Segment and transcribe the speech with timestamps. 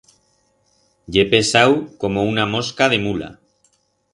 [1.17, 1.71] Ye pesau
[2.05, 3.29] como una mosca de mula.